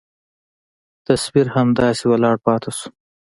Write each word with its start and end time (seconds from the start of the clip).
تصوير 1.05 1.47
همداسې 1.55 2.03
ولاړ 2.11 2.35
پاته 2.45 2.71
سو. 2.77 2.87